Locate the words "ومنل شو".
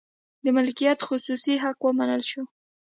1.83-2.43